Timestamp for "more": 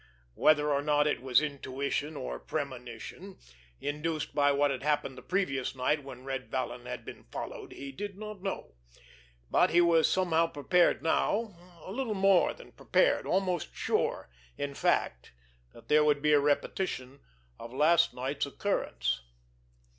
12.15-12.51